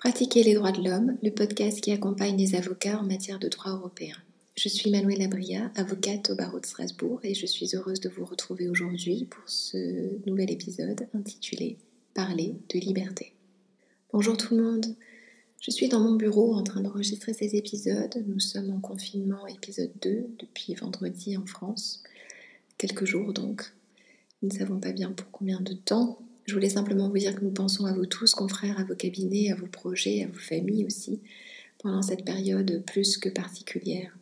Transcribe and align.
Pratiquer 0.00 0.42
les 0.42 0.54
droits 0.54 0.72
de 0.72 0.82
l'homme, 0.82 1.18
le 1.22 1.30
podcast 1.30 1.78
qui 1.82 1.92
accompagne 1.92 2.38
les 2.38 2.54
avocats 2.54 2.98
en 2.98 3.02
matière 3.02 3.38
de 3.38 3.48
droit 3.48 3.72
européen. 3.72 4.16
Je 4.56 4.70
suis 4.70 4.90
Manuela 4.90 5.28
Bria, 5.28 5.70
avocate 5.74 6.30
au 6.30 6.34
barreau 6.34 6.58
de 6.58 6.64
Strasbourg 6.64 7.20
et 7.22 7.34
je 7.34 7.44
suis 7.44 7.76
heureuse 7.76 8.00
de 8.00 8.08
vous 8.08 8.24
retrouver 8.24 8.70
aujourd'hui 8.70 9.26
pour 9.26 9.42
ce 9.46 10.26
nouvel 10.26 10.50
épisode 10.50 11.06
intitulé 11.12 11.76
Parler 12.14 12.54
de 12.70 12.78
liberté. 12.78 13.34
Bonjour 14.10 14.38
tout 14.38 14.56
le 14.56 14.62
monde, 14.62 14.86
je 15.60 15.70
suis 15.70 15.90
dans 15.90 16.00
mon 16.00 16.14
bureau 16.14 16.54
en 16.54 16.62
train 16.62 16.80
d'enregistrer 16.80 17.34
ces 17.34 17.54
épisodes. 17.54 18.24
Nous 18.26 18.40
sommes 18.40 18.70
en 18.70 18.80
confinement 18.80 19.46
épisode 19.48 19.92
2 20.00 20.30
depuis 20.38 20.72
vendredi 20.76 21.36
en 21.36 21.44
France, 21.44 22.02
quelques 22.78 23.04
jours 23.04 23.34
donc. 23.34 23.70
Nous 24.40 24.48
ne 24.48 24.54
savons 24.54 24.80
pas 24.80 24.92
bien 24.92 25.12
pour 25.12 25.30
combien 25.30 25.60
de 25.60 25.74
temps, 25.74 26.18
je 26.50 26.54
voulais 26.56 26.68
simplement 26.68 27.08
vous 27.08 27.18
dire 27.18 27.36
que 27.36 27.44
nous 27.44 27.52
pensons 27.52 27.86
à 27.86 27.92
vous 27.92 28.06
tous, 28.06 28.34
confrères, 28.34 28.80
à 28.80 28.82
vos 28.82 28.96
cabinets, 28.96 29.52
à 29.52 29.54
vos 29.54 29.68
projets, 29.68 30.24
à 30.24 30.26
vos 30.26 30.40
familles 30.40 30.84
aussi, 30.84 31.20
pendant 31.78 32.02
cette 32.02 32.24
période 32.24 32.82
plus 32.88 33.18
que 33.18 33.28
particulière. 33.28 34.18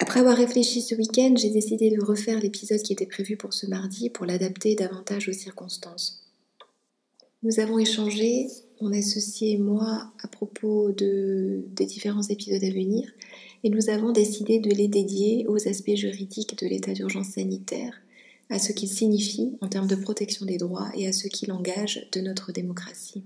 Après 0.00 0.18
avoir 0.18 0.36
réfléchi 0.36 0.82
ce 0.82 0.96
week-end, 0.96 1.34
j'ai 1.36 1.50
décidé 1.50 1.90
de 1.90 2.02
refaire 2.02 2.40
l'épisode 2.40 2.82
qui 2.82 2.92
était 2.92 3.06
prévu 3.06 3.36
pour 3.36 3.54
ce 3.54 3.66
mardi 3.66 4.10
pour 4.10 4.26
l'adapter 4.26 4.74
davantage 4.74 5.28
aux 5.28 5.32
circonstances. 5.32 6.24
Nous 7.44 7.60
avons 7.60 7.78
échangé, 7.78 8.48
mon 8.80 8.92
associé 8.92 9.52
et 9.52 9.58
moi, 9.58 10.12
à 10.24 10.26
propos 10.26 10.90
de, 10.90 11.62
des 11.68 11.86
différents 11.86 12.26
épisodes 12.26 12.64
à 12.64 12.70
venir, 12.70 13.08
et 13.62 13.70
nous 13.70 13.90
avons 13.90 14.10
décidé 14.10 14.58
de 14.58 14.70
les 14.70 14.88
dédier 14.88 15.46
aux 15.46 15.68
aspects 15.68 15.94
juridiques 15.94 16.58
de 16.58 16.66
l'état 16.66 16.94
d'urgence 16.94 17.28
sanitaire 17.28 17.94
à 18.50 18.58
ce 18.58 18.72
qu'il 18.72 18.88
signifie 18.88 19.56
en 19.60 19.68
termes 19.68 19.86
de 19.86 19.96
protection 19.96 20.46
des 20.46 20.58
droits 20.58 20.90
et 20.94 21.06
à 21.06 21.12
ce 21.12 21.28
qu'il 21.28 21.52
engage 21.52 22.08
de 22.12 22.20
notre 22.20 22.52
démocratie. 22.52 23.22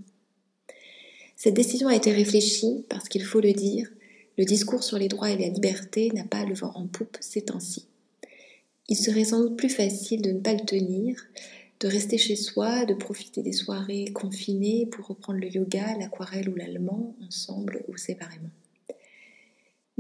Cette 1.37 1.55
décision 1.55 1.89
a 1.89 1.97
été 1.97 2.13
réfléchie 2.13 2.85
parce 2.89 3.09
qu'il 3.09 3.25
faut 3.25 3.41
le 3.41 3.53
dire, 3.53 3.89
le 4.37 4.45
discours 4.45 4.83
sur 4.83 4.99
les 4.99 5.09
droits 5.09 5.31
et 5.31 5.39
la 5.39 5.49
liberté 5.49 6.11
n'a 6.15 6.25
pas 6.25 6.45
le 6.45 6.55
vent 6.55 6.73
en 6.75 6.87
poupe 6.87 7.17
ces 7.21 7.43
temps-ci. 7.43 7.87
Il 8.89 8.97
serait 8.97 9.25
sans 9.25 9.41
doute 9.41 9.57
plus 9.57 9.69
facile 9.69 10.23
de 10.23 10.33
ne 10.33 10.41
pas 10.41 10.53
le 10.53 10.65
tenir, 10.65 11.17
de 11.81 11.89
rester 11.89 12.19
chez 12.19 12.37
soi, 12.37 12.85
de 12.85 12.95
profiter 12.95 13.43
des 13.43 13.53
soirées 13.53 14.07
confinées 14.13 14.87
pour 14.87 15.07
reprendre 15.07 15.39
le 15.39 15.49
yoga, 15.49 15.97
l'aquarelle 15.99 16.49
ou 16.49 16.57
l'allemand, 16.57 17.15
ensemble 17.27 17.85
ou 17.89 17.97
séparément. 17.97 18.51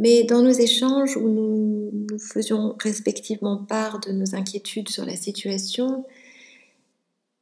Mais 0.00 0.24
dans 0.24 0.40
nos 0.40 0.50
échanges 0.50 1.18
où 1.18 1.28
nous 1.28 2.18
faisions 2.18 2.74
respectivement 2.80 3.58
part 3.58 4.00
de 4.00 4.12
nos 4.12 4.34
inquiétudes 4.34 4.88
sur 4.88 5.04
la 5.04 5.14
situation, 5.14 6.06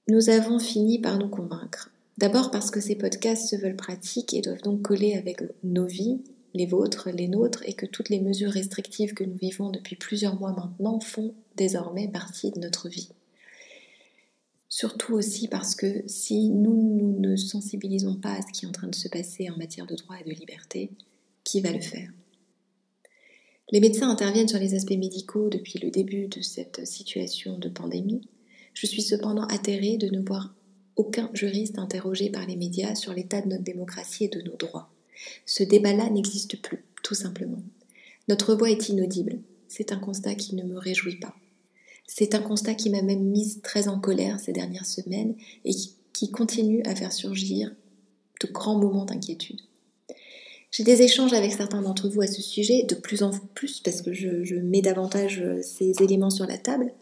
nous 0.09 0.28
avons 0.28 0.59
fini 0.59 0.98
par 0.98 1.19
nous 1.19 1.28
convaincre. 1.28 1.92
D'abord 2.17 2.50
parce 2.50 2.73
que 2.73 2.81
ces 2.81 2.97
podcasts 2.97 3.48
se 3.48 3.55
veulent 3.55 3.77
pratiques 3.77 4.34
et 4.34 4.41
doivent 4.41 4.62
donc 4.62 4.83
coller 4.83 5.15
avec 5.15 5.41
nos 5.62 5.87
vies, 5.87 6.20
les 6.53 6.67
vôtres, 6.67 7.11
les 7.11 7.28
nôtres, 7.28 7.62
et 7.65 7.75
que 7.75 7.87
toutes 7.87 8.09
les 8.09 8.19
mesures 8.19 8.50
restrictives 8.50 9.15
que 9.15 9.22
nous 9.22 9.37
vivons 9.37 9.70
depuis 9.70 9.95
plusieurs 9.95 10.37
mois 10.41 10.53
maintenant 10.53 10.98
font 10.98 11.34
désormais 11.55 12.09
partie 12.09 12.50
de 12.50 12.59
notre 12.59 12.89
vie. 12.89 13.11
Surtout 14.69 15.15
aussi 15.15 15.47
parce 15.47 15.77
que 15.77 16.03
si 16.09 16.48
nous, 16.48 16.75
nous 16.75 17.20
ne 17.20 17.37
sensibilisons 17.37 18.17
pas 18.17 18.33
à 18.33 18.43
ce 18.43 18.53
qui 18.53 18.65
est 18.65 18.69
en 18.69 18.72
train 18.72 18.89
de 18.89 18.97
se 18.97 19.06
passer 19.06 19.48
en 19.48 19.56
matière 19.56 19.87
de 19.87 19.95
droit 19.95 20.17
et 20.19 20.28
de 20.28 20.34
liberté, 20.34 20.91
qui 21.45 21.61
va 21.61 21.70
le 21.70 21.81
faire? 21.81 22.11
Les 23.71 23.81
médecins 23.81 24.09
interviennent 24.09 24.49
sur 24.49 24.59
les 24.59 24.75
aspects 24.75 24.91
médicaux 24.91 25.51
depuis 25.51 25.79
le 25.79 25.91
début 25.91 26.27
de 26.27 26.41
cette 26.41 26.87
situation 26.87 27.59
de 27.59 27.69
pandémie. 27.69 28.23
Je 28.73 28.87
suis 28.87 29.03
cependant 29.03 29.45
atterrée 29.45 29.99
de 29.99 30.09
ne 30.09 30.21
voir 30.21 30.55
aucun 30.97 31.31
juriste 31.35 31.79
interrogé 31.79 32.31
par 32.31 32.47
les 32.47 32.57
médias 32.57 32.95
sur 32.95 33.13
l'état 33.13 33.43
de 33.43 33.49
notre 33.49 33.63
démocratie 33.63 34.25
et 34.25 34.29
de 34.29 34.41
nos 34.41 34.57
droits. 34.57 34.91
Ce 35.45 35.63
débat-là 35.63 36.09
n'existe 36.11 36.61
plus, 36.63 36.85
tout 37.03 37.15
simplement. 37.15 37.63
Notre 38.29 38.55
voix 38.55 38.71
est 38.71 38.89
inaudible. 38.89 39.39
C'est 39.69 39.93
un 39.93 39.99
constat 39.99 40.35
qui 40.35 40.55
ne 40.55 40.63
me 40.63 40.79
réjouit 40.79 41.19
pas. 41.19 41.35
C'est 42.07 42.34
un 42.34 42.41
constat 42.41 42.75
qui 42.75 42.89
m'a 42.89 43.03
même 43.03 43.25
mise 43.25 43.61
très 43.62 43.89
en 43.89 44.01
colère 44.01 44.41
ces 44.41 44.53
dernières 44.53 44.87
semaines 44.87 45.34
et 45.65 45.73
qui 46.15 46.31
continue 46.31 46.83
à 46.84 46.95
faire 46.95 47.12
surgir 47.12 47.71
de 48.41 48.51
grands 48.51 48.78
moments 48.78 49.05
d'inquiétude. 49.05 49.61
J'ai 50.71 50.84
des 50.84 51.01
échanges 51.03 51.33
avec 51.33 51.53
certains 51.53 51.81
d'entre 51.81 52.09
vous 52.09 52.21
à 52.21 52.27
ce 52.27 52.43
sujet, 52.43 52.83
de 52.83 52.95
plus 52.95 53.23
en 53.23 53.31
plus, 53.55 53.81
parce 53.81 54.03
que 54.03 54.12
je, 54.12 54.55
mets 54.56 54.83
davantage 54.83 55.41
euh, 55.41 55.61
ces 55.62 55.93
éléments 56.03 56.31
sur 56.31 56.47
la 56.47 56.59
table. 56.59 56.93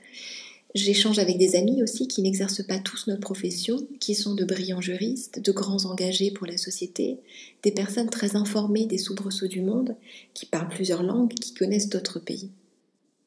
J'échange 0.75 1.19
avec 1.19 1.39
des 1.39 1.57
amis 1.57 1.83
aussi 1.83 2.07
qui 2.07 2.23
n'exercent 2.23 2.63
pas 2.63 2.79
tous 2.79 3.07
notre 3.07 3.23
profession, 3.23 3.79
qui 3.99 4.15
sont 4.15 4.35
de 4.35 4.45
brillants 4.45 4.81
juristes, 4.81 5.41
de 5.41 5.51
grands 5.51 5.85
engagés 5.87 6.31
pour 6.31 6.47
la 6.47 6.59
société, 6.59 7.19
des 7.63 7.73
personnes 7.73 8.11
très 8.11 8.37
informées 8.37 8.87
des 8.87 8.99
soubresauts 8.99 9.49
du 9.49 9.63
monde, 9.63 9.97
qui 10.35 10.47
parlent 10.47 10.69
plusieurs 10.69 11.03
langues, 11.03 11.33
qui 11.33 11.55
connaissent 11.55 11.89
d'autres 11.89 12.21
pays. 12.21 12.51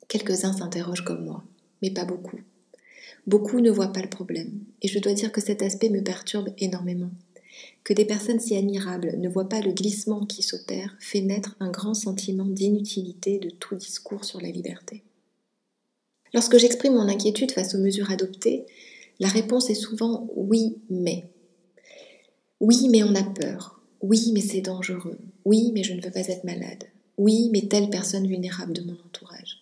Quelques-uns 0.07 0.53
s'interrogent 0.53 1.03
comme 1.03 1.25
moi, 1.25 1.43
mais 1.81 1.91
pas 1.91 2.05
beaucoup. 2.05 2.39
Beaucoup 3.27 3.59
ne 3.59 3.71
voient 3.71 3.93
pas 3.93 4.01
le 4.01 4.09
problème, 4.09 4.59
et 4.81 4.87
je 4.87 4.99
dois 4.99 5.13
dire 5.13 5.31
que 5.31 5.41
cet 5.41 5.61
aspect 5.63 5.89
me 5.89 6.01
perturbe 6.01 6.49
énormément. 6.59 7.11
Que 7.83 7.93
des 7.93 8.05
personnes 8.05 8.39
si 8.39 8.55
admirables 8.55 9.15
ne 9.17 9.29
voient 9.29 9.49
pas 9.49 9.61
le 9.61 9.71
glissement 9.71 10.25
qui 10.25 10.43
s'opère 10.43 10.95
fait 10.99 11.21
naître 11.21 11.55
un 11.59 11.69
grand 11.69 11.93
sentiment 11.93 12.45
d'inutilité 12.45 13.39
de 13.39 13.49
tout 13.49 13.75
discours 13.75 14.25
sur 14.25 14.41
la 14.41 14.49
liberté. 14.49 15.03
Lorsque 16.33 16.57
j'exprime 16.57 16.93
mon 16.93 17.07
inquiétude 17.07 17.51
face 17.51 17.73
aux 17.73 17.79
mesures 17.79 18.11
adoptées, 18.11 18.65
la 19.19 19.27
réponse 19.27 19.69
est 19.69 19.75
souvent 19.75 20.27
oui, 20.35 20.77
mais. 20.89 21.25
Oui, 22.59 22.87
mais 22.89 23.03
on 23.03 23.15
a 23.15 23.23
peur. 23.23 23.81
Oui, 24.01 24.31
mais 24.33 24.41
c'est 24.41 24.61
dangereux. 24.61 25.17
Oui, 25.45 25.71
mais 25.73 25.83
je 25.83 25.93
ne 25.93 26.01
veux 26.01 26.11
pas 26.11 26.27
être 26.27 26.43
malade. 26.43 26.85
Oui, 27.17 27.49
mais 27.51 27.61
telle 27.61 27.89
personne 27.89 28.27
vulnérable 28.27 28.73
de 28.73 28.81
mon 28.81 28.93
entourage. 28.93 29.61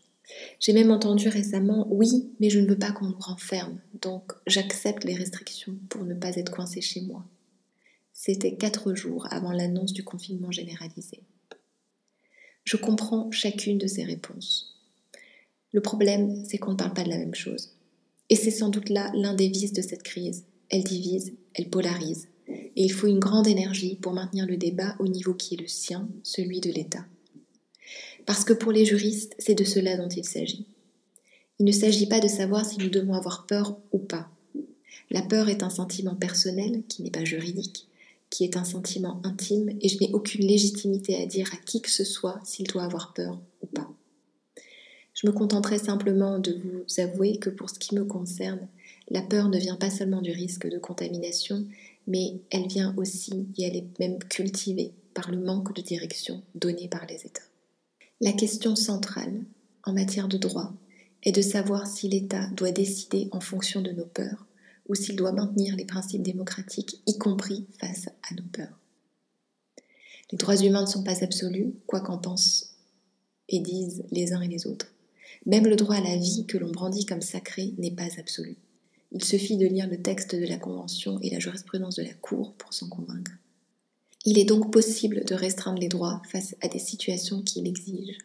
J'ai 0.59 0.73
même 0.73 0.91
entendu 0.91 1.29
récemment 1.29 1.87
oui, 1.89 2.29
mais 2.39 2.49
je 2.49 2.59
ne 2.59 2.67
veux 2.67 2.77
pas 2.77 2.91
qu'on 2.91 3.05
nous 3.05 3.19
renferme, 3.19 3.79
donc 4.01 4.33
j'accepte 4.45 5.03
les 5.05 5.15
restrictions 5.15 5.75
pour 5.89 6.03
ne 6.03 6.13
pas 6.13 6.35
être 6.35 6.51
coincé 6.51 6.81
chez 6.81 7.01
moi. 7.01 7.25
C'était 8.19 8.55
quatre 8.55 8.95
jours 8.95 9.27
avant 9.29 9.51
l'annonce 9.51 9.93
du 9.93 10.03
confinement 10.03 10.49
généralisé. 10.49 11.19
Je 12.63 12.75
comprends 12.75 13.29
chacune 13.29 13.77
de 13.77 13.85
ces 13.85 14.03
réponses. 14.03 14.75
Le 15.71 15.81
problème, 15.81 16.43
c'est 16.43 16.57
qu'on 16.57 16.71
ne 16.71 16.77
parle 16.77 16.95
pas 16.95 17.03
de 17.03 17.09
la 17.09 17.19
même 17.19 17.35
chose. 17.35 17.75
Et 18.31 18.35
c'est 18.35 18.49
sans 18.49 18.69
doute 18.69 18.89
là 18.89 19.11
l'un 19.13 19.35
des 19.35 19.49
vices 19.49 19.71
de 19.71 19.83
cette 19.83 20.01
crise. 20.01 20.45
Elle 20.69 20.83
divise, 20.83 21.33
elle 21.53 21.69
polarise. 21.69 22.27
Et 22.47 22.83
il 22.83 22.91
faut 22.91 23.05
une 23.05 23.19
grande 23.19 23.47
énergie 23.47 23.97
pour 24.01 24.13
maintenir 24.13 24.47
le 24.47 24.57
débat 24.57 24.95
au 24.97 25.07
niveau 25.07 25.35
qui 25.35 25.53
est 25.53 25.61
le 25.61 25.67
sien, 25.67 26.09
celui 26.23 26.59
de 26.59 26.71
l'État. 26.71 27.05
Parce 28.25 28.43
que 28.43 28.53
pour 28.53 28.71
les 28.71 28.83
juristes, 28.83 29.35
c'est 29.37 29.53
de 29.53 29.63
cela 29.63 29.95
dont 29.95 30.09
il 30.09 30.25
s'agit. 30.25 30.65
Il 31.59 31.67
ne 31.67 31.71
s'agit 31.71 32.07
pas 32.07 32.19
de 32.19 32.27
savoir 32.27 32.65
si 32.65 32.79
nous 32.79 32.89
devons 32.89 33.13
avoir 33.13 33.45
peur 33.45 33.77
ou 33.91 33.99
pas. 33.99 34.27
La 35.11 35.21
peur 35.21 35.49
est 35.49 35.61
un 35.61 35.69
sentiment 35.69 36.15
personnel 36.15 36.81
qui 36.89 37.03
n'est 37.03 37.11
pas 37.11 37.23
juridique, 37.23 37.86
qui 38.29 38.43
est 38.43 38.57
un 38.57 38.63
sentiment 38.63 39.21
intime 39.23 39.69
et 39.81 39.89
je 39.89 39.99
n'ai 39.99 40.13
aucune 40.13 40.45
légitimité 40.45 41.21
à 41.21 41.25
dire 41.25 41.49
à 41.53 41.57
qui 41.57 41.81
que 41.81 41.89
ce 41.89 42.03
soit 42.03 42.39
s'il 42.43 42.67
doit 42.67 42.83
avoir 42.83 43.13
peur 43.13 43.39
ou 43.61 43.67
pas. 43.67 43.89
Je 45.13 45.25
me 45.25 45.31
contenterai 45.31 45.79
simplement 45.79 46.37
de 46.37 46.59
vous 46.63 47.01
avouer 47.01 47.37
que 47.37 47.49
pour 47.49 47.69
ce 47.69 47.79
qui 47.79 47.95
me 47.95 48.05
concerne, 48.05 48.67
la 49.09 49.21
peur 49.21 49.49
ne 49.49 49.57
vient 49.57 49.75
pas 49.75 49.89
seulement 49.89 50.21
du 50.21 50.31
risque 50.31 50.67
de 50.69 50.77
contamination, 50.77 51.65
mais 52.05 52.41
elle 52.51 52.67
vient 52.67 52.93
aussi 52.97 53.47
et 53.57 53.63
elle 53.63 53.75
est 53.75 53.99
même 53.99 54.19
cultivée 54.19 54.93
par 55.13 55.31
le 55.31 55.39
manque 55.39 55.73
de 55.73 55.81
direction 55.81 56.43
donné 56.53 56.87
par 56.87 57.05
les 57.07 57.25
États. 57.25 57.41
La 58.21 58.33
question 58.33 58.75
centrale 58.75 59.43
en 59.83 59.93
matière 59.93 60.27
de 60.27 60.37
droit 60.37 60.73
est 61.23 61.31
de 61.31 61.41
savoir 61.41 61.87
si 61.87 62.07
l'État 62.07 62.47
doit 62.55 62.71
décider 62.71 63.27
en 63.31 63.39
fonction 63.39 63.81
de 63.81 63.91
nos 63.91 64.05
peurs 64.05 64.45
ou 64.87 64.95
s'il 64.95 65.15
doit 65.15 65.31
maintenir 65.31 65.75
les 65.75 65.85
principes 65.85 66.23
démocratiques, 66.23 67.01
y 67.05 67.17
compris 67.17 67.65
face 67.79 68.07
à 68.07 68.35
nos 68.35 68.47
peurs. 68.51 68.79
Les 70.31 70.37
droits 70.37 70.57
humains 70.57 70.81
ne 70.81 70.87
sont 70.87 71.03
pas 71.03 71.23
absolus, 71.23 71.73
quoi 71.85 72.01
qu'en 72.01 72.17
pensent 72.17 72.73
et 73.49 73.59
disent 73.59 74.03
les 74.11 74.33
uns 74.33 74.41
et 74.41 74.47
les 74.47 74.67
autres. 74.67 74.93
Même 75.45 75.67
le 75.67 75.75
droit 75.75 75.95
à 75.95 76.01
la 76.01 76.17
vie 76.17 76.45
que 76.45 76.57
l'on 76.57 76.71
brandit 76.71 77.05
comme 77.05 77.21
sacré 77.21 77.73
n'est 77.77 77.91
pas 77.91 78.19
absolu. 78.19 78.57
Il 79.11 79.23
suffit 79.23 79.57
de 79.57 79.67
lire 79.67 79.87
le 79.87 80.01
texte 80.01 80.35
de 80.35 80.45
la 80.45 80.57
Convention 80.57 81.19
et 81.21 81.29
la 81.29 81.39
jurisprudence 81.39 81.95
de 81.95 82.03
la 82.03 82.13
Cour 82.13 82.53
pour 82.55 82.73
s'en 82.73 82.89
convaincre. 82.89 83.31
Il 84.25 84.37
est 84.37 84.45
donc 84.45 84.73
possible 84.73 85.23
de 85.23 85.35
restreindre 85.35 85.79
les 85.79 85.87
droits 85.87 86.21
face 86.29 86.55
à 86.61 86.67
des 86.67 86.79
situations 86.79 87.41
qui 87.41 87.61
l'exigent. 87.61 88.17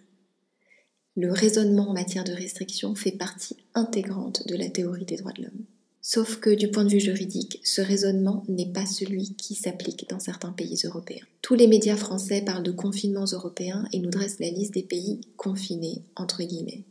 Le 1.14 1.30
raisonnement 1.30 1.90
en 1.90 1.92
matière 1.92 2.24
de 2.24 2.32
restriction 2.32 2.94
fait 2.96 3.12
partie 3.12 3.56
intégrante 3.74 4.46
de 4.48 4.56
la 4.56 4.68
théorie 4.68 5.04
des 5.04 5.16
droits 5.16 5.32
de 5.32 5.42
l'homme. 5.42 5.64
Sauf 6.04 6.40
que 6.40 6.50
du 6.50 6.68
point 6.68 6.84
de 6.84 6.90
vue 6.90 7.00
juridique, 7.00 7.60
ce 7.62 7.80
raisonnement 7.80 8.42
n'est 8.48 8.72
pas 8.72 8.86
celui 8.86 9.36
qui 9.36 9.54
s'applique 9.54 10.08
dans 10.10 10.18
certains 10.18 10.50
pays 10.50 10.76
européens. 10.84 11.24
Tous 11.42 11.54
les 11.54 11.68
médias 11.68 11.96
français 11.96 12.42
parlent 12.42 12.64
de 12.64 12.72
confinements 12.72 13.24
européens 13.24 13.86
et 13.92 14.00
nous 14.00 14.10
dressent 14.10 14.40
la 14.40 14.50
liste 14.50 14.74
des 14.74 14.82
pays 14.82 15.20
confinés, 15.36 16.02
entre 16.16 16.42
guillemets. 16.42 16.82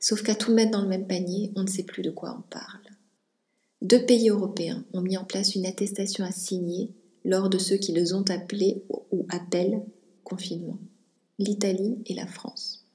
Sauf 0.00 0.22
qu'à 0.22 0.34
tout 0.34 0.54
mettre 0.54 0.70
dans 0.70 0.80
le 0.80 0.88
même 0.88 1.06
panier, 1.06 1.52
on 1.54 1.64
ne 1.64 1.68
sait 1.68 1.82
plus 1.82 2.02
de 2.02 2.10
quoi 2.10 2.34
on 2.38 2.50
parle. 2.50 2.80
Deux 3.82 4.06
pays 4.06 4.30
européens 4.30 4.82
ont 4.94 5.02
mis 5.02 5.18
en 5.18 5.24
place 5.24 5.54
une 5.54 5.66
attestation 5.66 6.24
à 6.24 6.32
signer 6.32 6.88
lors 7.26 7.50
de 7.50 7.58
ceux 7.58 7.76
qui 7.76 7.92
les 7.92 8.14
ont 8.14 8.24
appelés 8.30 8.82
ou 9.12 9.26
appellent 9.28 9.82
confinement, 10.24 10.78
l'Italie 11.38 11.98
et 12.06 12.14
la 12.14 12.26
France. 12.26 12.86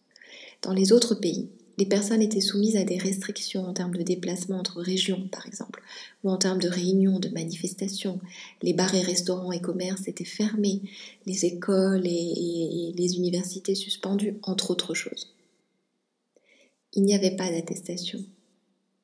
Dans 0.63 0.73
les 0.73 0.91
autres 0.91 1.13
pays, 1.13 1.49
les 1.79 1.85
personnes 1.85 2.21
étaient 2.21 2.41
soumises 2.41 2.75
à 2.75 2.83
des 2.83 2.97
restrictions 2.97 3.63
en 3.63 3.73
termes 3.73 3.95
de 3.95 4.03
déplacement 4.03 4.59
entre 4.59 4.81
régions, 4.81 5.29
par 5.31 5.47
exemple, 5.47 5.81
ou 6.25 6.29
en 6.29 6.35
termes 6.35 6.59
de 6.59 6.67
réunions, 6.67 7.19
de 7.19 7.29
manifestations. 7.29 8.19
Les 8.61 8.73
bars 8.73 8.93
et 8.93 9.01
restaurants 9.01 9.53
et 9.53 9.61
commerces 9.61 10.09
étaient 10.09 10.25
fermés, 10.25 10.81
les 11.25 11.45
écoles 11.45 12.05
et, 12.05 12.93
les 12.97 13.15
universités 13.15 13.75
suspendues, 13.75 14.35
entre 14.43 14.71
autres 14.71 14.93
choses. 14.93 15.33
Il 16.91 17.03
n'y 17.03 17.15
avait 17.15 17.37
pas 17.37 17.49
d'attestation. 17.49 18.19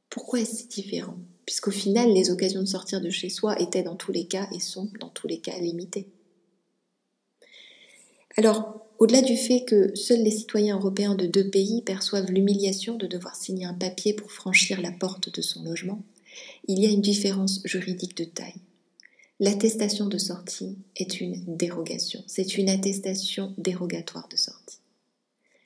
Pourquoi 0.10 0.42
est-ce 0.42 0.68
différent? 0.68 1.18
Puisqu'au 1.46 1.72
final, 1.72 2.12
les 2.12 2.30
occasions 2.30 2.62
de 2.62 2.68
sortir 2.68 3.00
de 3.00 3.10
chez 3.10 3.30
soi 3.30 3.58
étaient 3.62 3.84
dans 3.84 3.96
tous 3.96 4.12
les 4.12 4.26
cas 4.26 4.50
et 4.54 4.60
sont 4.60 4.92
dans 5.00 5.10
tous 5.10 5.28
les 5.28 5.40
cas 5.40 5.58
limitées. 5.60 6.10
Au-delà 9.00 9.22
du 9.22 9.38
fait 9.38 9.66
que 9.66 9.96
seuls 9.96 10.24
les 10.24 10.32
citoyens 10.32 10.78
européens 10.78 11.16
de 11.16 11.26
deux 11.26 11.50
pays 11.50 11.82
perçoivent 11.82 12.32
l'humiliation 12.32 12.96
de 12.96 13.08
devoir 13.08 13.36
signer 13.36 13.66
un 13.66 13.74
papier 13.74 14.14
pour 14.14 14.32
franchir 14.32 14.82
la 14.82 14.92
porte 14.92 15.34
de 15.34 15.42
son 15.42 15.64
logement, 15.64 16.04
il 16.68 16.80
y 16.80 16.86
a 16.86 16.90
une 16.90 17.02
différence 17.02 17.62
juridique 17.66 18.18
de 18.18 18.26
taille. 18.26 18.62
L'attestation 19.40 20.08
de 20.08 20.18
sortie 20.18 20.78
est 20.96 21.20
une 21.20 21.44
dérogation, 21.58 22.24
c'est 22.26 22.58
une 22.58 22.70
attestation 22.70 23.54
dérogatoire 23.58 24.30
de 24.30 24.38
sortie. 24.38 24.80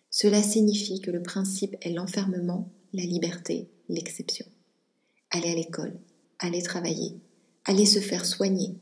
Cela 0.10 0.42
signifie 0.42 1.02
que 1.02 1.12
le 1.12 1.22
principe 1.22 1.76
est 1.82 1.92
l'enfermement, 1.92 2.68
la 2.94 3.04
liberté, 3.04 3.70
l'exception. 3.88 4.48
Aller 5.30 5.52
à 5.52 5.56
l'école, 5.56 6.00
aller 6.40 6.64
travailler, 6.64 7.20
aller 7.66 7.86
se 7.86 8.00
faire 8.00 8.26
soigner, 8.26 8.76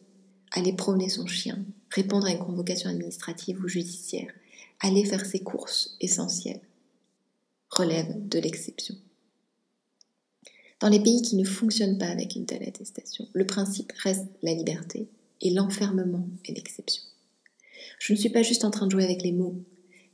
aller 0.52 0.74
promener 0.74 1.10
son 1.10 1.26
chien, 1.28 1.64
répondre 1.92 2.28
à 2.28 2.32
une 2.32 2.40
convocation 2.40 2.90
administrative 2.90 3.60
ou 3.64 3.68
judiciaire, 3.68 4.32
aller 4.80 5.06
faire 5.06 5.26
ses 5.26 5.40
courses 5.40 5.96
essentielles, 6.00 6.62
relève 7.70 8.28
de 8.28 8.40
l'exception. 8.40 8.96
Dans 10.80 10.90
les 10.90 11.02
pays 11.02 11.22
qui 11.22 11.36
ne 11.36 11.44
fonctionnent 11.44 11.98
pas 11.98 12.08
avec 12.08 12.36
une 12.36 12.46
telle 12.46 12.64
attestation, 12.64 13.28
le 13.34 13.48
principe 13.48 13.92
reste 14.04 14.28
la 14.44 14.54
liberté 14.54 15.10
et 15.42 15.50
l'enfermement 15.50 16.28
est 16.46 16.54
l'exception. 16.54 17.04
Je 18.00 18.14
ne 18.14 18.18
suis 18.18 18.30
pas 18.30 18.44
juste 18.44 18.64
en 18.64 18.72
train 18.72 18.86
de 18.86 18.92
jouer 18.92 19.04
avec 19.04 19.24
les 19.24 19.32
mots. 19.32 19.56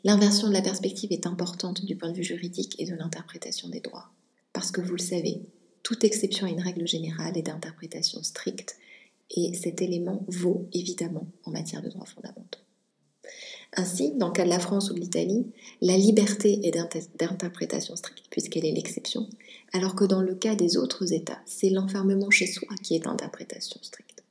L'inversion 0.05 0.47
de 0.47 0.53
la 0.53 0.61
perspective 0.61 1.11
est 1.11 1.27
importante 1.27 1.83
du 1.83 1.95
point 1.95 2.11
de 2.11 2.17
vue 2.17 2.23
juridique 2.23 2.75
et 2.79 2.85
de 2.85 2.95
l'interprétation 2.95 3.69
des 3.69 3.81
droits. 3.81 4.09
Parce 4.53 4.71
que 4.71 4.81
vous 4.81 4.93
le 4.93 5.01
savez, 5.01 5.41
toute 5.81 6.03
exception 6.03 6.47
a 6.47 6.49
une 6.49 6.61
règle 6.61 6.87
générale 6.87 7.37
et 7.37 7.41
d'interprétation 7.41 8.23
stricte 8.23 8.77
et 9.31 9.53
cet 9.53 9.81
élément 9.81 10.25
vaut 10.27 10.67
évidemment 10.73 11.27
en 11.45 11.51
matière 11.51 11.81
de 11.81 11.89
droits 11.89 12.05
fondamentaux. 12.05 12.59
Ainsi, 13.75 14.13
dans 14.15 14.27
le 14.27 14.33
cas 14.33 14.43
de 14.43 14.49
la 14.49 14.59
France 14.59 14.91
ou 14.91 14.93
de 14.93 14.99
l'Italie, 14.99 15.47
la 15.81 15.97
liberté 15.97 16.59
est 16.67 16.71
d'interprétation 17.17 17.95
stricte 17.95 18.25
puisqu'elle 18.29 18.65
est 18.65 18.71
l'exception, 18.71 19.27
alors 19.71 19.95
que 19.95 20.05
dans 20.05 20.21
le 20.21 20.35
cas 20.35 20.55
des 20.55 20.77
autres 20.77 21.11
États, 21.11 21.41
c'est 21.45 21.69
l'enfermement 21.69 22.29
chez 22.29 22.45
soi 22.45 22.67
qui 22.83 22.95
est 22.95 23.03
d'interprétation 23.03 23.79
stricte. 23.81 24.23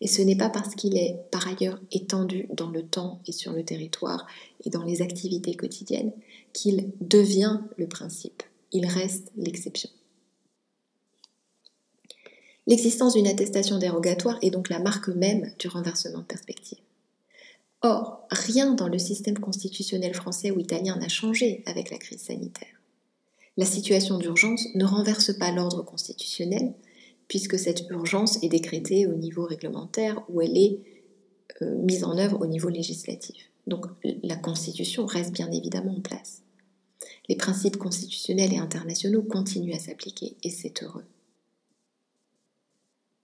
Et 0.00 0.06
ce 0.06 0.22
n'est 0.22 0.36
pas 0.36 0.48
parce 0.48 0.74
qu'il 0.74 0.96
est 0.96 1.16
par 1.30 1.46
ailleurs 1.46 1.80
étendu 1.90 2.48
dans 2.54 2.70
le 2.70 2.82
temps 2.82 3.20
et 3.26 3.32
sur 3.32 3.52
le 3.52 3.64
territoire 3.64 4.26
et 4.64 4.70
dans 4.70 4.84
les 4.84 5.02
activités 5.02 5.54
quotidiennes 5.54 6.12
qu'il 6.52 6.90
devient 7.00 7.60
le 7.76 7.88
principe, 7.88 8.42
il 8.72 8.86
reste 8.86 9.30
l'exception. 9.36 9.90
L'existence 12.66 13.14
d'une 13.14 13.26
attestation 13.26 13.78
dérogatoire 13.78 14.38
est 14.42 14.50
donc 14.50 14.68
la 14.68 14.78
marque 14.78 15.08
même 15.08 15.52
du 15.58 15.68
renversement 15.68 16.20
de 16.20 16.24
perspective. 16.24 16.78
Or, 17.82 18.26
rien 18.30 18.74
dans 18.74 18.88
le 18.88 18.98
système 18.98 19.38
constitutionnel 19.38 20.14
français 20.14 20.52
ou 20.52 20.60
italien 20.60 20.96
n'a 20.96 21.08
changé 21.08 21.64
avec 21.66 21.90
la 21.90 21.98
crise 21.98 22.20
sanitaire. 22.20 22.80
La 23.56 23.66
situation 23.66 24.18
d'urgence 24.18 24.68
ne 24.74 24.84
renverse 24.84 25.36
pas 25.36 25.50
l'ordre 25.50 25.82
constitutionnel, 25.82 26.72
puisque 27.26 27.58
cette 27.58 27.88
urgence 27.90 28.42
est 28.42 28.48
décrétée 28.48 29.06
au 29.06 29.14
niveau 29.14 29.44
réglementaire 29.44 30.22
ou 30.28 30.40
elle 30.40 30.56
est 30.56 30.78
euh, 31.62 31.76
mise 31.78 32.04
en 32.04 32.16
œuvre 32.16 32.40
au 32.40 32.46
niveau 32.46 32.68
législatif. 32.68 33.50
Donc 33.66 33.86
la 34.22 34.36
Constitution 34.36 35.06
reste 35.06 35.32
bien 35.32 35.50
évidemment 35.50 35.96
en 35.96 36.00
place. 36.00 36.42
Les 37.28 37.36
principes 37.36 37.76
constitutionnels 37.76 38.52
et 38.52 38.58
internationaux 38.58 39.22
continuent 39.22 39.74
à 39.74 39.78
s'appliquer 39.78 40.36
et 40.42 40.50
c'est 40.50 40.82
heureux. 40.82 41.04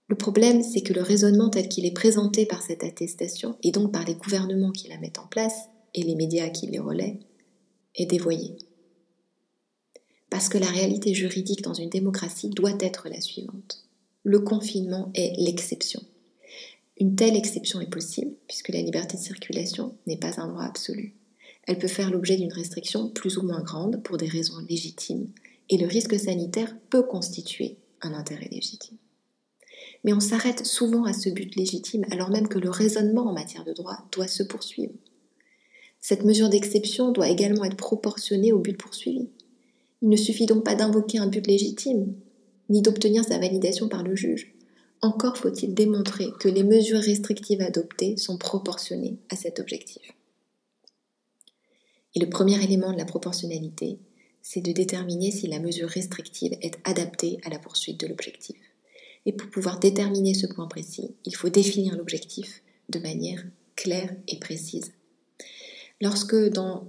Le 0.09 0.15
problème, 0.15 0.63
c'est 0.63 0.81
que 0.81 0.93
le 0.93 1.03
raisonnement 1.03 1.49
tel 1.49 1.69
qu'il 1.69 1.85
est 1.85 1.93
présenté 1.93 2.47
par 2.47 2.63
cette 2.63 2.83
attestation, 2.83 3.55
et 3.61 3.71
donc 3.71 3.93
par 3.93 4.05
les 4.05 4.15
gouvernements 4.15 4.71
qui 4.71 4.87
la 4.87 4.97
mettent 4.97 5.19
en 5.19 5.27
place, 5.27 5.69
et 5.93 6.01
les 6.01 6.15
médias 6.15 6.49
qui 6.49 6.65
les 6.65 6.79
relaient, 6.79 7.19
est 7.93 8.07
dévoyé. 8.07 8.55
Parce 10.31 10.49
que 10.49 10.57
la 10.57 10.65
réalité 10.65 11.13
juridique 11.13 11.61
dans 11.61 11.75
une 11.75 11.91
démocratie 11.91 12.49
doit 12.49 12.77
être 12.79 13.07
la 13.07 13.21
suivante. 13.21 13.87
Le 14.23 14.39
confinement 14.39 15.11
est 15.13 15.33
l'exception. 15.37 16.01
Une 16.99 17.15
telle 17.15 17.35
exception 17.35 17.79
est 17.79 17.89
possible, 17.89 18.31
puisque 18.47 18.69
la 18.69 18.81
liberté 18.81 19.15
de 19.15 19.21
circulation 19.21 19.95
n'est 20.07 20.17
pas 20.17 20.41
un 20.41 20.47
droit 20.47 20.63
absolu. 20.63 21.13
Elle 21.67 21.77
peut 21.77 21.87
faire 21.87 22.09
l'objet 22.09 22.35
d'une 22.35 22.51
restriction 22.51 23.09
plus 23.11 23.37
ou 23.37 23.43
moins 23.43 23.61
grande 23.61 24.01
pour 24.01 24.17
des 24.17 24.27
raisons 24.27 24.57
légitimes, 24.67 25.27
et 25.69 25.77
le 25.77 25.85
risque 25.85 26.19
sanitaire 26.19 26.75
peut 26.89 27.03
constituer 27.03 27.77
un 28.01 28.15
intérêt 28.15 28.49
légitime 28.51 28.97
mais 30.03 30.13
on 30.13 30.19
s'arrête 30.19 30.65
souvent 30.65 31.05
à 31.05 31.13
ce 31.13 31.29
but 31.29 31.55
légitime 31.55 32.05
alors 32.11 32.29
même 32.29 32.47
que 32.47 32.59
le 32.59 32.69
raisonnement 32.69 33.27
en 33.27 33.33
matière 33.33 33.65
de 33.65 33.73
droit 33.73 33.97
doit 34.11 34.27
se 34.27 34.43
poursuivre. 34.43 34.93
Cette 35.99 36.23
mesure 36.23 36.49
d'exception 36.49 37.11
doit 37.11 37.29
également 37.29 37.65
être 37.65 37.75
proportionnée 37.75 38.53
au 38.53 38.59
but 38.59 38.77
poursuivi. 38.77 39.29
Il 40.01 40.09
ne 40.09 40.15
suffit 40.15 40.45
donc 40.45 40.63
pas 40.63 40.75
d'invoquer 40.75 41.19
un 41.19 41.27
but 41.27 41.45
légitime, 41.45 42.13
ni 42.69 42.81
d'obtenir 42.81 43.25
sa 43.25 43.37
validation 43.37 43.89
par 43.89 44.03
le 44.03 44.15
juge. 44.15 44.53
Encore 45.01 45.37
faut-il 45.37 45.73
démontrer 45.73 46.27
que 46.39 46.47
les 46.47 46.63
mesures 46.63 47.01
restrictives 47.01 47.61
adoptées 47.61 48.17
sont 48.17 48.37
proportionnées 48.37 49.17
à 49.29 49.35
cet 49.35 49.59
objectif. 49.59 50.01
Et 52.15 52.19
le 52.19 52.29
premier 52.29 52.61
élément 52.63 52.91
de 52.91 52.97
la 52.97 53.05
proportionnalité, 53.05 53.99
c'est 54.41 54.61
de 54.61 54.71
déterminer 54.71 55.31
si 55.31 55.47
la 55.47 55.59
mesure 55.59 55.89
restrictive 55.89 56.57
est 56.61 56.79
adaptée 56.83 57.37
à 57.43 57.49
la 57.49 57.59
poursuite 57.59 57.99
de 57.99 58.07
l'objectif. 58.07 58.57
Et 59.25 59.33
pour 59.33 59.49
pouvoir 59.49 59.79
déterminer 59.79 60.33
ce 60.33 60.47
point 60.47 60.67
précis, 60.67 61.15
il 61.25 61.35
faut 61.35 61.49
définir 61.49 61.95
l'objectif 61.95 62.61
de 62.89 62.99
manière 62.99 63.43
claire 63.75 64.15
et 64.27 64.39
précise. 64.39 64.91
Lorsque 66.01 66.35
dans 66.35 66.87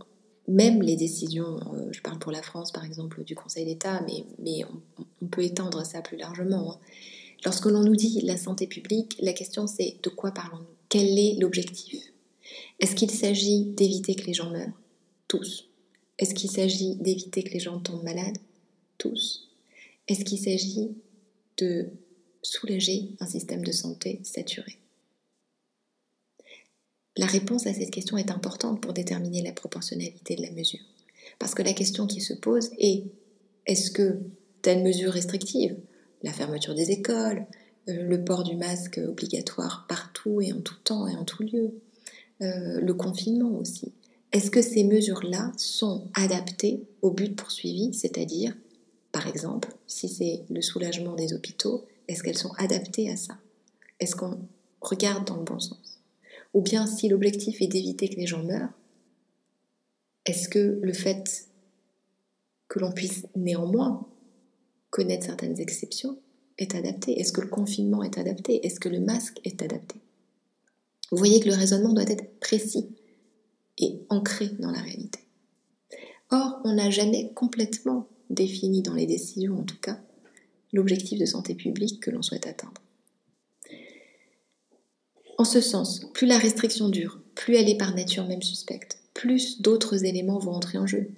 même 0.49 0.83
les 0.83 0.97
décisions, 0.97 1.61
euh, 1.75 1.88
je 1.93 2.00
parle 2.00 2.19
pour 2.19 2.33
la 2.33 2.43
France 2.43 2.73
par 2.73 2.85
exemple 2.85 3.23
du 3.25 3.35
Conseil 3.35 3.64
d'État, 3.64 4.02
mais, 4.07 4.25
mais 4.38 4.64
on, 5.23 5.26
peut 5.26 5.45
étendre 5.45 5.85
ça 5.85 6.02
plus 6.02 6.16
largement. 6.16 6.73
Hein. 6.73 6.78
Lorsque 7.45 7.66
l'on 7.66 7.83
nous 7.83 7.97
dit 7.97 8.21
la 8.23 8.37
santé 8.37 8.66
publique, 8.66 9.16
la 9.21 9.33
question 9.33 9.66
c'est 9.66 9.97
de 10.02 10.11
quoi 10.11 10.33
parlons-nous? 10.33 10.66
Quel 10.88 11.19
est 11.19 11.37
l'objectif? 11.40 12.12
Est-ce 12.81 12.97
qu'il 12.97 13.11
s'agit 13.11 13.64
d'éviter 13.64 14.14
que 14.14 14.26
les 14.26 14.35
gens 14.35 14.50
meurent? 14.50 14.81
Tous. 15.28 15.69
Est-ce 16.19 16.35
qu'il 16.35 16.50
s'agit 16.50 16.97
d'éviter 16.97 17.43
que 17.45 17.52
les 17.52 17.61
gens 17.61 17.78
tombent 17.78 18.02
malades? 18.02 18.38
Tous. 18.99 19.49
Est-ce 20.09 20.25
qu'il 20.25 20.38
s'agit 20.38 20.90
de 21.59 21.88
soulager 22.42 23.11
un 23.20 23.26
système 23.26 23.64
de 23.64 23.73
santé 23.73 24.20
saturé 24.23 24.78
La 27.16 27.26
réponse 27.26 27.66
à 27.66 27.75
cette 27.75 27.90
question 27.90 28.16
est 28.16 28.30
importante 28.30 28.80
pour 28.80 28.92
déterminer 28.92 29.42
la 29.42 29.52
proportionnalité 29.52 30.37
de 30.37 30.42
la 30.42 30.50
mesure. 30.50 30.80
Parce 31.38 31.54
que 31.54 31.62
la 31.62 31.73
question 31.73 32.06
qui 32.06 32.20
se 32.20 32.35
pose 32.35 32.70
est 32.78 33.04
est-ce 33.66 33.90
que 33.90 34.20
telle 34.62 34.82
mesure 34.82 35.12
restrictive, 35.12 35.76
la 36.23 36.32
fermeture 36.32 36.75
des 36.75 36.90
écoles, 36.90 37.47
euh, 37.88 38.02
le 38.02 38.25
port 38.25 38.42
du 38.42 38.56
masque 38.56 39.00
obligatoire 39.06 39.87
partout 39.88 40.40
et 40.40 40.52
en 40.52 40.61
tout 40.61 40.76
temps 40.85 41.09
et 41.09 41.16
en 41.16 41.25
tout 41.25 41.42
lieu, 41.42 41.73
euh, 42.42 42.80
le 42.80 42.94
confinement 42.94 43.56
aussi, 43.59 43.92
est-ce 44.32 44.50
que 44.50 44.62
ces 44.62 44.85
mesures-là 44.85 45.52
sont 45.56 46.09
adaptées 46.14 46.85
au 47.02 47.11
but 47.11 47.35
poursuivi, 47.35 47.92
c'est-à-dire, 47.92 48.54
par 49.12 49.26
exemple, 49.26 49.75
si 49.87 50.09
c'est 50.09 50.42
le 50.49 50.62
soulagement 50.62 51.14
des 51.14 51.32
hôpitaux, 51.32 51.85
est-ce 52.11 52.25
qu'elles 52.25 52.37
sont 52.37 52.52
adaptées 52.59 53.09
à 53.09 53.17
ça? 53.17 53.38
Est-ce 54.00 54.17
qu'on 54.17 54.40
regarde 54.81 55.26
dans 55.26 55.37
le 55.37 55.45
bon 55.45 55.61
sens? 55.61 56.02
Ou 56.55 56.61
bien 56.61 56.87
si 56.87 57.09
l'objectif 57.09 57.62
est 57.62 57.69
d'éviter 57.69 58.09
que 58.09 58.17
les 58.17 58.26
gens 58.26 58.43
meurent, 58.43 58.73
est-ce 60.26 60.49
que 60.49 60.81
le 60.83 60.93
fait 60.93 61.47
que 62.67 62.81
l'on 62.81 62.90
puisse 62.90 63.26
néanmoins 63.37 64.09
connaître 64.90 65.26
certaines 65.26 65.61
exceptions 65.61 66.19
est 66.59 66.75
adapté? 66.75 67.21
Est-ce 67.21 67.33
que 67.33 67.43
le 67.43 67.49
confinement 67.49 68.02
est 68.02 68.19
adapté? 68.19 68.67
Est-ce 68.67 68.81
que 68.81 68.88
le 68.88 68.99
masque 68.99 69.38
est 69.45 69.62
adapté? 69.62 70.00
Vous 71.12 71.17
voyez 71.17 71.38
que 71.38 71.49
le 71.49 71.55
raisonnement 71.55 71.93
doit 71.93 72.11
être 72.11 72.40
précis 72.40 72.88
et 73.79 74.00
ancré 74.09 74.49
dans 74.59 74.73
la 74.73 74.81
réalité. 74.81 75.21
Or, 76.31 76.61
on 76.64 76.75
n'a 76.75 76.90
jamais 76.90 77.33
complètement 77.35 78.09
défini 78.31 78.83
dans 78.83 78.95
les 78.95 79.07
décisions, 79.07 79.59
en 79.59 79.64
tout 79.64 79.81
cas, 79.81 80.00
l'objectif 80.73 81.19
de 81.19 81.27
santé 81.27 81.55
publique 81.55 82.00
que 82.00 82.11
l'on 82.11 82.23
souhaite 82.23 82.47
atteindre. 82.47 82.81
En 85.39 85.45
ce 85.45 85.61
sens, 85.61 86.07
plus 86.12 86.27
la 86.27 86.39
restriction 86.39 86.89
dure, 86.89 87.21
plus 87.35 87.57
elle 87.57 87.69
est 87.69 87.79
par 87.79 87.95
nature 87.95 88.27
même 88.27 88.43
suspecte, 88.43 88.99
plus 89.15 89.62
d'autres 89.62 90.05
éléments 90.05 90.39
vont 90.39 90.53
entrer 90.53 90.79
en 90.79 90.87
jeu. 90.87 91.09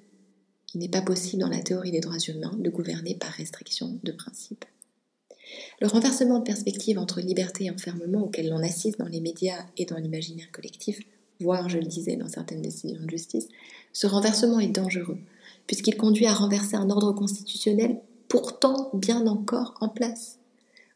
Il 0.75 0.81
n'est 0.81 0.89
pas 0.89 1.03
possible 1.03 1.43
dans 1.43 1.49
la 1.49 1.61
théorie 1.61 1.91
des 1.91 2.01
droits 2.01 2.19
humains 2.29 2.55
de 2.57 2.71
gouverner 2.71 3.17
par 3.17 3.31
restriction 3.31 3.99
de 4.03 4.13
principe. 4.13 4.65
Le 5.81 5.87
renversement 5.87 6.39
de 6.39 6.45
perspective 6.45 6.99
entre 6.99 7.21
liberté 7.21 7.65
et 7.65 7.71
enfermement 7.71 8.23
auquel 8.23 8.49
l'on 8.49 8.63
assiste 8.63 8.99
dans 8.99 9.09
les 9.09 9.21
médias 9.21 9.67
et 9.77 9.85
dans 9.85 9.99
l'imaginaire 9.99 10.51
collectif, 10.53 11.01
voire, 11.41 11.69
je 11.69 11.79
le 11.79 11.87
disais, 11.87 12.17
dans 12.17 12.29
certaines 12.29 12.63
décisions 12.63 13.03
de 13.03 13.11
justice, 13.11 13.49
ce 13.93 14.07
renversement 14.07 14.61
est 14.61 14.69
dangereux, 14.69 15.19
puisqu'il 15.67 15.97
conduit 15.97 16.27
à 16.27 16.33
renverser 16.33 16.77
un 16.77 16.91
ordre 16.91 17.13
constitutionnel 17.13 18.01
pourtant 18.33 18.89
bien 18.95 19.27
encore 19.27 19.75
en 19.83 19.91
place. 19.91 20.39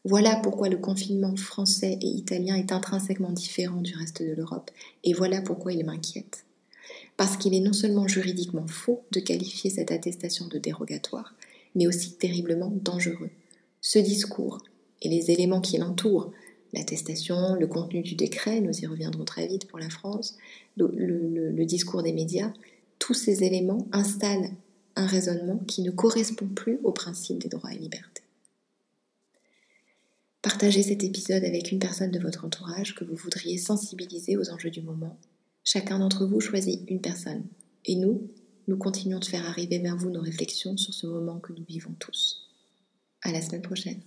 Voilà 0.03 0.37
pourquoi 0.37 0.69
le 0.69 0.77
confinement 0.77 1.35
français 1.35 1.99
et 2.01 2.07
italien 2.07 2.55
est 2.55 2.71
intrinsèquement 2.71 3.29
différent 3.29 3.79
du 3.79 3.95
reste 3.95 4.23
de 4.23 4.33
l'Europe, 4.33 4.71
et 5.03 5.13
voilà 5.13 5.43
pourquoi 5.43 5.71
il 5.71 5.85
m'inquiète. 5.85 6.45
Parce 7.15 7.37
qu'il 7.37 7.53
est 7.53 7.59
non 7.59 7.73
seulement 7.73 8.07
juridiquement 8.07 8.65
faux 8.65 9.03
de 9.11 9.19
qualifier 9.19 9.69
cette 9.69 9.91
attestation 9.91 10.47
de 10.47 10.57
dérogatoire, 10.57 11.35
mais 11.75 11.85
aussi 11.85 12.13
terriblement 12.13 12.73
dangereux. 12.73 13.29
Ce 13.81 13.99
discours 13.99 14.57
et 15.03 15.07
les 15.07 15.29
éléments 15.29 15.61
qui 15.61 15.77
l'entourent, 15.77 16.31
l'attestation, 16.73 17.53
le 17.53 17.67
contenu 17.67 18.01
du 18.01 18.15
décret, 18.15 18.61
nous 18.61 18.79
y 18.79 18.87
reviendrons 18.87 19.25
très 19.25 19.45
vite 19.45 19.67
pour 19.67 19.77
la 19.77 19.91
France, 19.91 20.39
le, 20.75 21.65
discours 21.65 22.01
des 22.01 22.13
médias, 22.13 22.51
tous 22.97 23.13
ces 23.13 23.43
éléments 23.43 23.85
installent 23.91 24.49
un 24.97 25.07
raisonnement 25.07 25.59
qui 25.67 25.81
ne 25.81 25.91
correspond 25.91 26.47
plus 26.47 26.79
au 26.83 26.91
principe 26.91 27.39
des 27.39 27.49
droits 27.49 27.73
et 27.73 27.77
libertés. 27.77 28.23
Partagez 30.41 30.83
cet 30.83 31.03
épisode 31.03 31.43
avec 31.43 31.71
une 31.71 31.79
personne 31.79 32.11
de 32.11 32.19
votre 32.19 32.45
entourage 32.45 32.95
que 32.95 33.03
vous 33.03 33.15
voudriez 33.15 33.57
sensibiliser 33.57 34.37
aux 34.37 34.49
enjeux 34.49 34.69
du 34.69 34.81
moment. 34.81 35.17
Chacun 35.63 35.99
d'entre 35.99 36.25
vous 36.25 36.39
choisit 36.39 36.81
une 36.89 37.01
personne. 37.01 37.43
Et 37.85 37.95
nous, 37.95 38.29
nous 38.67 38.77
continuons 38.77 39.19
de 39.19 39.25
faire 39.25 39.45
arriver 39.45 39.79
vers 39.79 39.97
vous 39.97 40.09
nos 40.09 40.21
réflexions 40.21 40.77
sur 40.77 40.93
ce 40.93 41.07
moment 41.07 41.39
que 41.39 41.53
nous 41.53 41.65
vivons 41.65 41.93
tous. 41.99 42.47
À 43.21 43.31
la 43.31 43.41
semaine 43.41 43.61
prochaine. 43.61 44.01